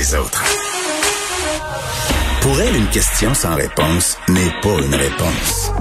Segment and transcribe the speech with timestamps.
[0.00, 0.42] les autres.
[2.40, 5.72] Pour elle, une question sans réponse n'est pas une réponse.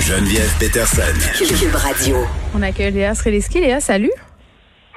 [0.00, 1.16] Geneviève Peterson.
[1.38, 2.16] Cube Radio.
[2.54, 3.60] On accueille Léa Sreliski.
[3.60, 4.10] Léa, salut.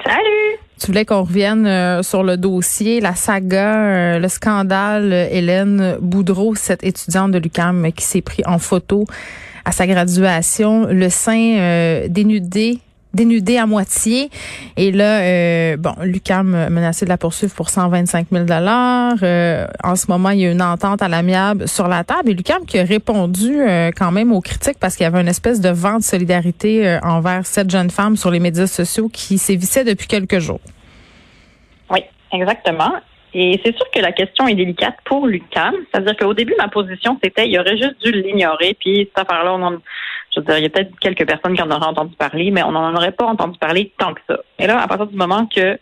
[0.04, 0.58] Salut!
[0.78, 5.98] Tu voulais qu'on revienne euh, sur le dossier, la saga, euh, le scandale euh, Hélène
[6.02, 9.06] Boudreau, cette étudiante de l'UCAM qui s'est pris en photo
[9.64, 12.80] à sa graduation, le sein euh, dénudé
[13.14, 14.30] dénudé à moitié.
[14.78, 19.16] Et là, euh, bon, Lucam menacé de la poursuivre pour 125 000 dollars.
[19.84, 22.30] en ce moment, il y a une entente à l'amiable sur la table.
[22.30, 25.28] Et Lucam qui a répondu euh, quand même aux critiques parce qu'il y avait une
[25.28, 29.38] espèce de vent de solidarité euh, envers cette jeune femme sur les médias sociaux qui
[29.38, 30.62] sévissait depuis quelques jours.
[31.90, 32.92] Oui, exactement.
[33.34, 35.74] Et c'est sûr que la question est délicate pour Lucam.
[35.92, 38.76] C'est-à-dire qu'au début, ma position, c'était il aurait juste dû l'ignorer.
[38.80, 39.72] Puis cette affaire-là, on en,
[40.34, 42.64] je veux dire, il y a peut-être quelques personnes qui en auraient entendu parler, mais
[42.64, 44.40] on n'en aurait pas entendu parler tant que ça.
[44.58, 45.78] Et là, à partir du moment que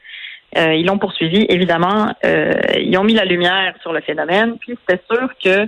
[0.57, 4.57] euh, ils l'ont poursuivi, évidemment, euh, ils ont mis la lumière sur le phénomène.
[4.59, 5.67] Puis c'était sûr que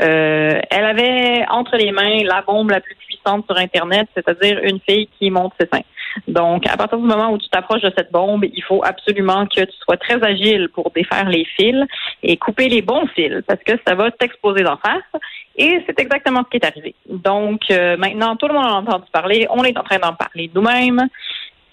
[0.00, 4.80] euh, elle avait entre les mains la bombe la plus puissante sur Internet, c'est-à-dire une
[4.80, 5.84] fille qui monte ses seins.
[6.26, 9.60] Donc, à partir du moment où tu t'approches de cette bombe, il faut absolument que
[9.60, 11.84] tu sois très agile pour défaire les fils
[12.22, 15.22] et couper les bons fils parce que ça va t'exposer d'en face.
[15.56, 16.94] Et c'est exactement ce qui est arrivé.
[17.08, 19.46] Donc, euh, maintenant, tout le monde a entendu parler.
[19.50, 21.08] On est en train d'en parler nous-mêmes.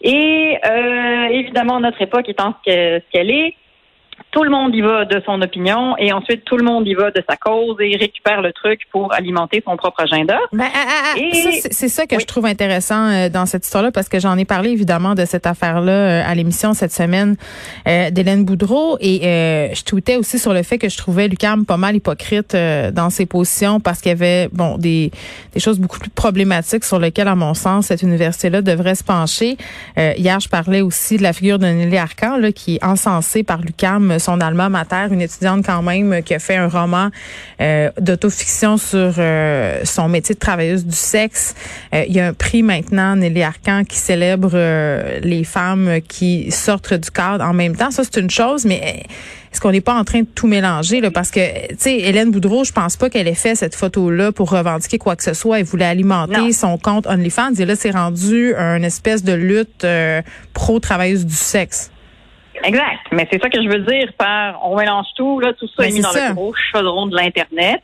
[0.01, 3.55] Et euh, évidemment, notre époque étant ce qu'elle est,
[4.35, 7.09] tout le monde y va de son opinion et ensuite tout le monde y va
[7.09, 10.37] de sa cause et récupère le truc pour alimenter son propre agenda.
[10.51, 14.09] Ben, ah, ah, ah, c'est ça que je trouve intéressant euh, dans cette histoire-là parce
[14.09, 17.37] que j'en ai parlé évidemment de cette affaire-là euh, à l'émission cette semaine
[17.87, 21.77] euh, d'Hélène Boudreau et je tweetais aussi sur le fait que je trouvais Lucam pas
[21.77, 22.57] mal hypocrite
[22.93, 25.11] dans ses positions parce qu'il y avait bon des,
[25.53, 29.55] des choses beaucoup plus problématiques sur lesquelles à mon sens cette université-là devrait se pencher.
[29.97, 33.61] hier, je parlais aussi de la figure de Nelly Arcan là, qui est encensée par
[33.61, 37.09] Lucam son alma mater, une étudiante quand même qui a fait un roman
[37.61, 41.53] euh, d'autofiction sur euh, son métier de travailleuse du sexe.
[41.93, 46.51] Euh, il y a un prix maintenant, Nelly Arcan, qui célèbre euh, les femmes qui
[46.51, 47.91] sortent du cadre en même temps.
[47.91, 49.03] Ça, c'est une chose, mais
[49.51, 51.11] est-ce qu'on n'est pas en train de tout mélanger là?
[51.11, 54.31] Parce que tu sais Hélène Boudreau, je pense pas qu'elle ait fait cette photo là
[54.31, 57.91] pour revendiquer quoi que ce soit, elle voulait alimenter son compte OnlyFans et là c'est
[57.91, 59.87] rendu une espèce de lutte
[60.53, 61.89] pro travailleuse du sexe.
[62.63, 62.99] Exact.
[63.11, 65.89] Mais c'est ça que je veux dire par on mélange tout, là, tout ça ben,
[65.89, 67.83] est mis dans le gros chaudron de l'Internet.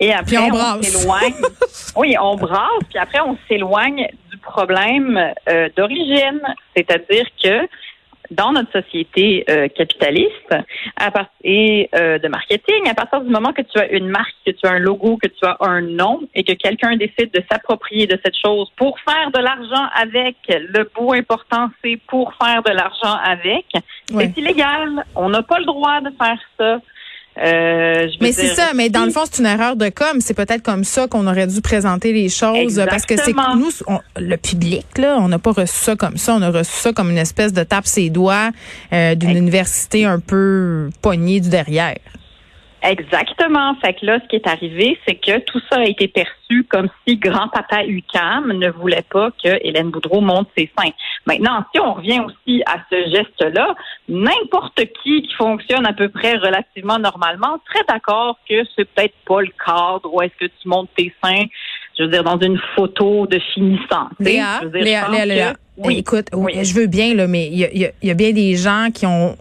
[0.00, 1.34] Et après, on, s'éloigne.
[1.96, 6.40] oui, on brasse, puis après, on s'éloigne du problème euh, d'origine.
[6.74, 7.68] C'est-à-dire que
[8.30, 10.54] dans notre société euh, capitaliste
[10.96, 11.10] à
[11.42, 14.66] et euh, de marketing, à partir du moment que tu as une marque, que tu
[14.66, 18.18] as un logo, que tu as un nom et que quelqu'un décide de s'approprier de
[18.24, 23.16] cette chose pour faire de l'argent avec, le bout important, c'est pour faire de l'argent
[23.24, 23.66] avec,
[24.06, 25.04] c'est illégal.
[25.16, 26.78] On n'a pas le droit de faire ça.
[27.42, 30.20] Euh, mais c'est ça, mais dans le fond, c'est une erreur de com.
[30.20, 33.70] C'est peut-être comme ça qu'on aurait dû présenter les choses parce que c'est nous,
[34.16, 36.34] le public, là, on n'a pas reçu ça comme ça.
[36.34, 38.50] On a reçu ça comme une espèce de tape ses doigts
[38.92, 41.96] euh, d'une université un peu poignée du derrière.
[42.82, 43.74] Exactement.
[43.76, 46.88] Fait que là, ce qui est arrivé, c'est que tout ça a été perçu comme
[47.06, 50.90] si grand-papa UCAM ne voulait pas que Hélène Boudreau monte ses seins.
[51.26, 53.74] Maintenant, si on revient aussi à ce geste-là,
[54.08, 59.42] n'importe qui qui fonctionne à peu près relativement normalement serait d'accord que c'est peut-être pas
[59.42, 61.44] le cadre où est-ce que tu montes tes seins,
[61.98, 64.08] je veux dire, dans une photo de finissant.
[64.18, 65.98] Léa, Léa, Léa, Oui.
[65.98, 66.64] Écoute, oui.
[66.64, 69.36] je veux bien, là, mais il y y a bien des gens qui ont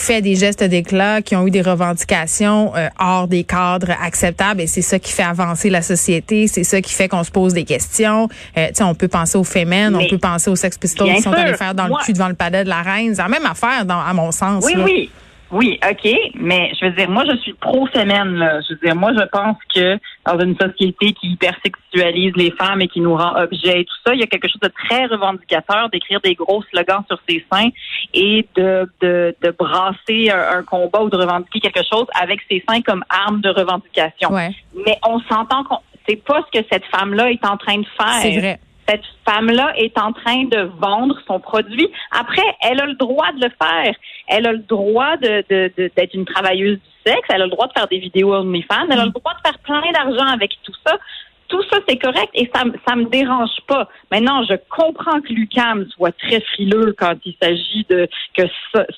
[0.00, 4.66] fait des gestes d'éclat, qui ont eu des revendications euh, hors des cadres acceptables et
[4.66, 7.64] c'est ça qui fait avancer la société, c'est ça qui fait qu'on se pose des
[7.64, 8.28] questions.
[8.56, 11.54] Euh, on peut penser aux féminin, on peut penser aux Sex Pistols qui sont allés
[11.54, 13.14] faire dans le cul devant le palais de la reine.
[13.14, 14.64] C'est la même affaire dans, à mon sens.
[14.64, 15.10] Oui, oui.
[15.50, 18.36] Oui, OK, mais je veux dire, moi, je suis pro-semaine.
[18.36, 18.60] Là.
[18.60, 22.88] Je veux dire, moi, je pense que dans une société qui hypersexualise les femmes et
[22.88, 25.88] qui nous rend objets et tout ça, il y a quelque chose de très revendicateur
[25.90, 27.70] d'écrire des gros slogans sur ses seins
[28.14, 32.82] et de, de, de brasser un, combat ou de revendiquer quelque chose avec ses seins
[32.82, 34.30] comme arme de revendication.
[34.30, 38.20] Mais on s'entend qu'on c'est pas ce que cette femme-là est en train de faire.
[38.22, 41.88] C'est vrai cette femme-là est en train de vendre son produit.
[42.10, 43.94] Après, elle a le droit de le faire.
[44.26, 47.28] Elle a le droit de, d'être une travailleuse du sexe.
[47.28, 48.88] Elle a le droit de faire des vidéos OnlyFans.
[48.90, 50.98] Elle a le droit de faire plein d'argent avec tout ça.
[51.48, 53.88] Tout ça, c'est correct et ça, ça me dérange pas.
[54.12, 58.44] Maintenant, je comprends que Lucam soit très frileux quand il s'agit de que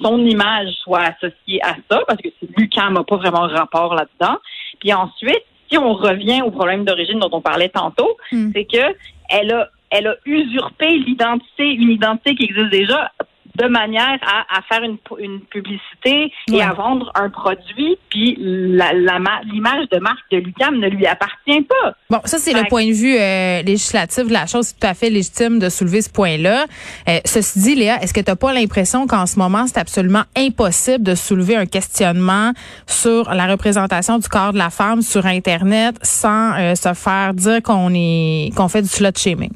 [0.02, 2.28] son image soit associée à ça, parce que
[2.58, 4.36] Lucam n'a pas vraiment rapport là-dedans.
[4.80, 8.50] Puis ensuite, si on revient au problème d'origine dont on parlait tantôt, hmm.
[8.54, 8.94] c'est que
[9.30, 13.10] elle a elle a usurpé l'identité, une identité qui existe déjà
[13.54, 18.92] de manière à, à faire une, une publicité et à vendre un produit, puis la,
[18.92, 21.94] l'image de marque de Lucam ne lui appartient pas.
[22.08, 24.94] Bon, ça c'est le point de vue euh, législatif de la chose, c'est tout à
[24.94, 26.64] fait légitime de soulever ce point-là.
[27.08, 30.24] Euh, ceci dit, Léa, est-ce que tu n'as pas l'impression qu'en ce moment c'est absolument
[30.34, 32.52] impossible de soulever un questionnement
[32.86, 37.62] sur la représentation du corps de la femme sur Internet sans euh, se faire dire
[37.62, 39.52] qu'on est qu'on fait du slut shaming?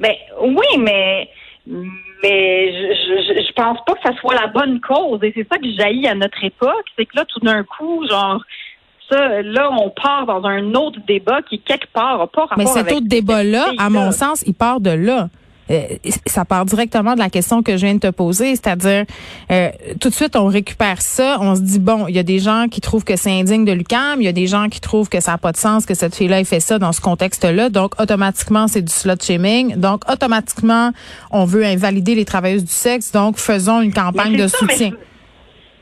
[0.00, 1.28] Ben oui, mais
[2.22, 5.20] mais je, je, pense pas que ça soit la bonne cause.
[5.22, 8.42] Et c'est ça que jaillit à notre époque, c'est que là, tout d'un coup, genre,
[9.10, 12.66] ça, là, on part dans un autre débat qui, quelque part, n'a pas rapport Mais
[12.66, 15.28] cet autre débat-là, à mon sens, il part de là.
[15.70, 15.82] Euh,
[16.26, 19.04] ça part directement de la question que je viens de te poser, c'est-à-dire
[19.50, 19.70] euh,
[20.00, 22.66] tout de suite on récupère ça, on se dit bon, il y a des gens
[22.70, 25.20] qui trouvent que c'est indigne de Lucam, il y a des gens qui trouvent que
[25.20, 28.00] ça n'a pas de sens que cette fille-là ait fait ça dans ce contexte-là, donc
[28.00, 30.92] automatiquement c'est du slut shaming, donc automatiquement
[31.30, 34.92] on veut invalider les travailleuses du sexe, donc faisons une campagne de soutien.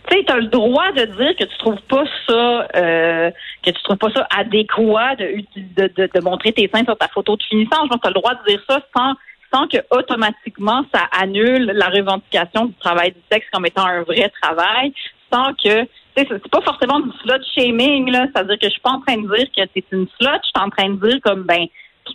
[0.09, 3.31] Tu sais, as le droit de dire que tu trouves pas ça euh,
[3.65, 5.43] que tu trouves pas ça adéquat de,
[5.77, 7.83] de, de, montrer tes seins sur ta photo de finissant.
[7.85, 9.15] Je pense que tu as le droit de dire ça sans
[9.53, 14.31] sans que automatiquement ça annule la revendication du travail du sexe comme étant un vrai
[14.43, 14.93] travail,
[15.33, 19.01] sans que c'est pas forcément du slut shaming là, c'est-à-dire que je suis pas en
[19.01, 21.67] train de dire que c'est une slut, je suis en train de dire comme ben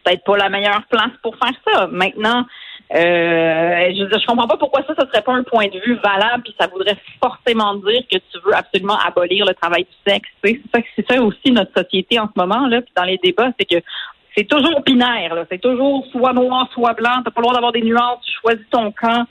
[0.04, 1.88] peut-être pas la meilleure place pour faire ça.
[1.88, 2.45] Maintenant,
[2.94, 6.44] euh, je, je comprends pas pourquoi ça, ce serait pas un point de vue valable,
[6.44, 10.30] puis ça voudrait forcément dire que tu veux absolument abolir le travail du sexe.
[10.44, 13.51] C'est ça, c'est ça aussi notre société en ce moment là, puis dans les débats,
[13.60, 13.83] c'est que
[14.36, 15.45] c'est toujours binaire, là.
[15.51, 17.22] C'est toujours soit noir, soit blanc.
[17.24, 18.19] T'as pas le droit d'avoir des nuances.
[18.25, 19.25] Tu choisis ton camp.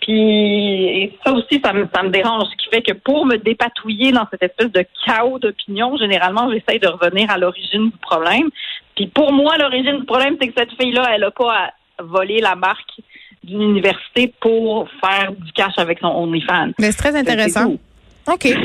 [0.00, 2.44] Puis ça aussi, ça me, ça me dérange.
[2.50, 6.78] Ce qui fait que pour me dépatouiller dans cette espèce de chaos d'opinion, généralement, j'essaye
[6.78, 8.48] de revenir à l'origine du problème.
[8.96, 11.52] Puis pour moi, l'origine du problème, c'est que cette fille-là, elle a pas
[11.98, 13.00] à voler la marque
[13.44, 16.72] d'une université pour faire du cash avec son OnlyFans.
[16.78, 17.76] Mais c'est très intéressant.
[18.32, 18.48] OK.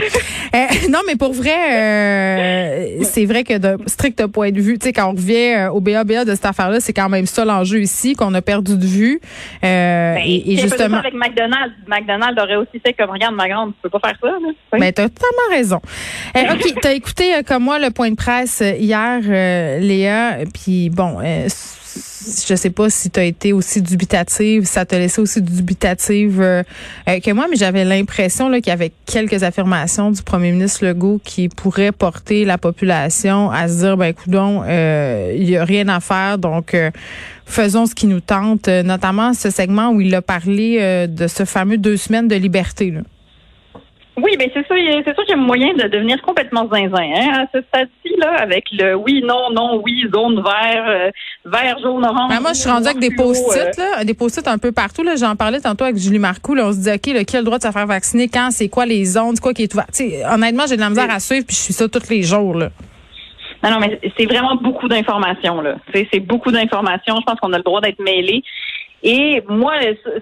[0.56, 4.86] Euh, non, mais pour vrai, euh, c'est vrai que de strict point de vue, tu
[4.86, 7.82] sais, quand on revient euh, au BABA de cette affaire-là, c'est quand même ça l'enjeu
[7.82, 9.20] ici qu'on a perdu de vue.
[9.64, 13.90] Ben, et, justement, avec McDonald's, McDonald's aurait aussi fait comme regarde ma grande, tu peux
[13.90, 14.28] pas faire ça.
[14.28, 14.38] Là.
[14.74, 14.80] Oui.
[14.80, 15.82] Ben t'as totalement raison.
[16.36, 19.22] ok, t'as écouté comme moi le point de presse hier,
[19.82, 21.18] Léa, puis bon
[22.48, 26.64] je sais pas si tu as été aussi dubitative, ça t'a laissé aussi dubitative euh,
[27.08, 31.20] euh, que moi, mais j'avais l'impression qu'il y avait quelques affirmations du premier ministre Legault
[31.24, 35.88] qui pourraient porter la population à se dire, ben écoute euh, il y a rien
[35.90, 36.76] à faire, donc
[37.46, 41.78] faisons ce qui nous tente, notamment ce segment où il a parlé de ce fameux
[41.78, 42.92] deux semaines de liberté.
[42.92, 43.02] Là.
[44.16, 47.44] Oui, mais c'est ça, c'est sûr qu'il y a moyen de devenir complètement zinzin hein,
[47.44, 51.10] à ce stade-ci, là, avec le oui, non, non, oui, zone vert, euh,
[51.46, 52.30] vert, jaune, orange.
[52.30, 53.98] Ben, moi, je suis rendue avec des post-it, euh.
[53.98, 55.02] là, des post-it un peu partout.
[55.02, 56.54] Là, j'en parlais tantôt avec Julie Marcoux.
[56.54, 58.50] Là, on se dit, OK, là, qui a le droit de se faire vacciner, quand,
[58.52, 59.88] c'est quoi les zones, c'est quoi qui est ouvert?
[60.32, 62.56] honnêtement, j'ai de la misère à suivre, puis je suis ça tous les jours.
[62.56, 62.70] Là.
[63.64, 65.76] Non, non, mais c'est vraiment beaucoup d'informations, là.
[65.94, 67.16] C'est beaucoup d'informations.
[67.20, 68.44] Je pense qu'on a le droit d'être mêlé.
[69.06, 69.74] Et moi,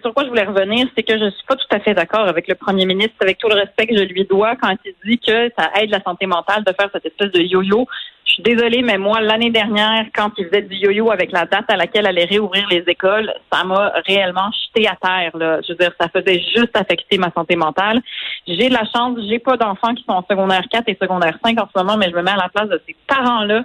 [0.01, 2.47] sur quoi je voulais revenir, c'est que je suis pas tout à fait d'accord avec
[2.47, 5.51] le premier ministre, avec tout le respect que je lui dois quand il dit que
[5.55, 7.85] ça aide la santé mentale de faire cette espèce de yo-yo.
[8.25, 11.65] Je suis désolée, mais moi, l'année dernière, quand il faisait du yo-yo avec la date
[11.69, 15.37] à laquelle allait réouvrir les écoles, ça m'a réellement jeté à terre.
[15.37, 15.59] Là.
[15.61, 18.01] Je veux dire, ça faisait juste affecter ma santé mentale.
[18.47, 21.59] J'ai de la chance, j'ai pas d'enfants qui sont en secondaire 4 et secondaire 5
[21.59, 23.63] en ce moment, mais je me mets à la place de ces parents-là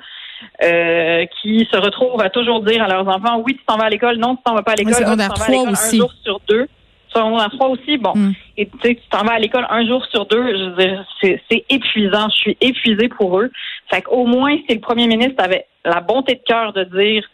[0.63, 3.91] euh, qui se retrouvent à toujours dire à leurs enfants oui, tu t'en vas à
[3.91, 6.13] l'école, non, tu t'en vas pas à l'école, tu t'en vas à l'école un jour
[6.23, 6.67] sur deux.
[7.09, 8.13] Secondaire 3 aussi, bon.
[8.15, 8.33] Mm.
[8.59, 11.05] Et tu sais, tu t'en vas à l'école un jour sur deux, je veux dire,
[11.23, 12.29] c'est épuisant.
[12.29, 13.51] Je suis épuisée pour eux.
[13.91, 17.25] Fait qu'au moins, si le premier ministre avait la bonté de cœur de dire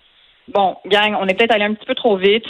[0.49, 2.45] bon, gang, on est peut-être allé un petit peu trop vite.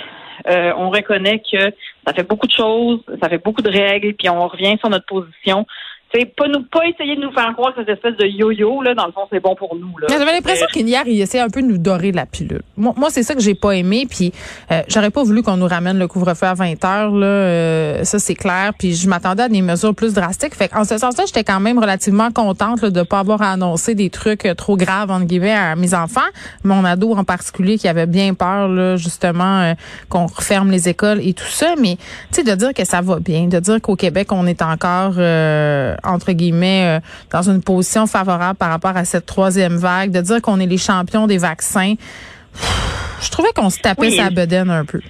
[0.49, 1.73] Euh, on reconnaît que
[2.07, 5.07] ça fait beaucoup de choses, ça fait beaucoup de règles, puis on revient sur notre
[5.07, 5.67] position
[6.13, 8.95] c'est pas nous pas essayer de nous faire croire que cette espèce de yo-yo là
[8.95, 10.09] dans le fond c'est bon pour nous là.
[10.11, 12.63] J'avais l'impression qu'hier il essaie un peu de nous dorer la pilule.
[12.77, 14.33] Moi, moi c'est ça que j'ai pas aimé puis
[14.71, 18.19] euh, j'aurais pas voulu qu'on nous ramène le couvre-feu à 20 heures là euh, ça
[18.19, 21.45] c'est clair puis je m'attendais à des mesures plus drastiques fait en ce sens-là j'étais
[21.45, 25.25] quand même relativement contente là, de pas avoir annoncé des trucs euh, trop graves entre
[25.25, 26.21] guillemets à mes enfants,
[26.65, 29.75] mon ado en particulier qui avait bien peur là justement
[30.09, 31.97] qu'on referme les écoles et tout ça mais
[32.33, 35.15] tu sais de dire que ça va bien, de dire qu'au Québec on est encore
[36.05, 40.43] entre guillemets, euh, dans une position favorable par rapport à cette troisième vague, de dire
[40.43, 41.95] qu'on est les champions des vaccins.
[43.21, 45.01] Je trouvais qu'on se tapait sa bedaine un peu.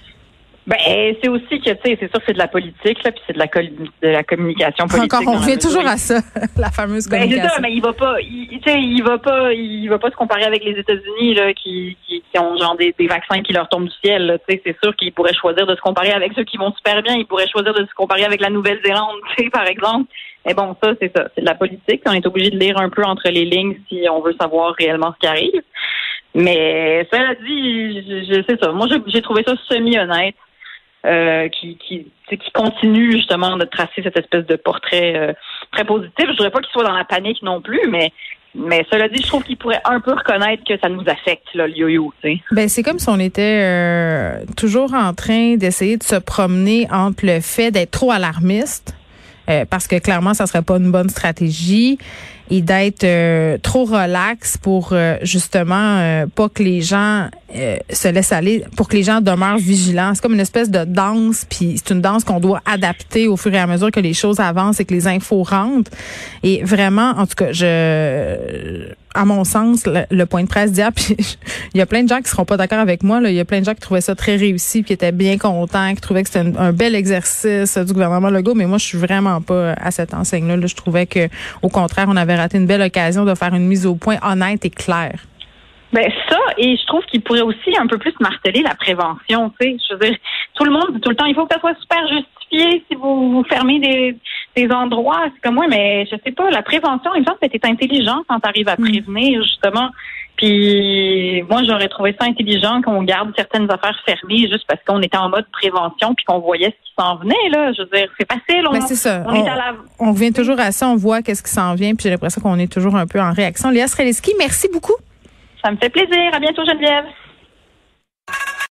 [0.65, 0.77] Ben,
[1.21, 3.33] c'est aussi que, tu sais, c'est sûr que c'est de la politique, là, puis c'est
[3.33, 5.13] de la, de la communication politique.
[5.13, 6.21] Encore, on revient toujours à ça,
[6.57, 7.43] la fameuse communication.
[7.43, 10.11] Ben, c'est ça, mais il va pas, tu sais, il va pas, il va pas
[10.11, 13.69] se comparer avec les États-Unis, là, qui, qui, ont genre des, des, vaccins qui leur
[13.69, 16.45] tombent du ciel, tu sais, c'est sûr qu'il pourrait choisir de se comparer avec ceux
[16.45, 19.51] qui vont super bien, il pourrait choisir de se comparer avec la Nouvelle-Zélande, tu sais,
[19.51, 20.07] par exemple.
[20.47, 22.03] Mais bon, ça, c'est ça, c'est de la politique.
[22.07, 25.13] On est obligé de lire un peu entre les lignes si on veut savoir réellement
[25.15, 25.63] ce qui arrive.
[26.35, 28.73] Mais cela dit, je, je sais ça.
[28.73, 30.35] Moi, j'ai trouvé ça semi-honnête.
[31.05, 32.07] Euh, qui,
[32.55, 35.33] continue justement de tracer cette espèce de portrait euh,
[35.73, 36.27] très positif.
[36.27, 38.13] Je voudrais pas qu'il soit dans la panique non plus, mais
[38.55, 41.69] mais cela dit, je trouve qu'il pourrait un peu reconnaître que ça nous affecte, le
[41.71, 42.13] yo-yo.
[42.53, 47.27] Ben, c'est comme si on était euh, toujours en train d'essayer de se promener entre
[47.27, 48.95] le fait d'être trop alarmiste,
[49.69, 51.99] parce que clairement, ça serait pas une bonne stratégie,
[52.53, 57.29] et d'être euh, trop relax pour euh, justement euh, pas que les gens
[57.93, 60.13] se laissent aller, pour que les gens demeurent vigilants.
[60.15, 63.53] C'est comme une espèce de danse, puis c'est une danse qu'on doit adapter au fur
[63.53, 65.91] et à mesure que les choses avancent et que les infos rentrent.
[66.43, 71.17] Et vraiment, en tout cas, je à mon sens, le, point de presse d'hier, puis
[71.75, 73.21] il y a plein de gens qui seront pas d'accord avec moi.
[73.21, 73.31] Là.
[73.31, 75.39] Il y a plein de gens qui trouvaient ça très réussi, puis qui étaient bien
[75.39, 78.55] contents, qui trouvaient que c'était un, bel exercice du gouvernement Legault.
[78.55, 80.57] Mais moi, je suis vraiment pas à cette enseigne-là.
[80.57, 80.67] Là.
[80.67, 81.29] Je trouvais que,
[81.63, 84.65] au contraire, on avait raté une belle occasion de faire une mise au point honnête
[84.65, 85.21] et claire.
[85.93, 89.53] Ben ça, et je trouve qu'il pourrait aussi un peu plus marteler la prévention.
[89.61, 90.17] Tu sais, je veux dire,
[90.55, 93.31] tout le monde tout le temps, il faut que ça soit super justifié si vous,
[93.31, 94.17] vous fermez des,
[94.57, 95.25] des endroits.
[95.35, 98.23] C'est comme moi, mais je sais pas, la prévention, il me semble que c'est intelligent
[98.27, 98.89] quand tu arrives à mm.
[98.89, 99.91] prévenir, justement.
[100.43, 105.17] Puis moi, j'aurais trouvé ça intelligent qu'on garde certaines affaires fermées juste parce qu'on était
[105.17, 107.49] en mode prévention puis qu'on voyait ce qui s'en venait.
[107.53, 107.73] Là.
[107.73, 108.67] Je veux dire, c'est facile.
[108.69, 109.23] On, c'est ça.
[110.01, 112.59] On, revient toujours à ça, on voit qu'est-ce qui s'en vient, puis j'ai l'impression qu'on
[112.59, 113.71] est toujours un peu en réaction.
[113.71, 114.97] Léa Streliski, merci beaucoup.
[115.65, 116.35] Ça me fait plaisir.
[116.35, 117.05] À bientôt, Geneviève.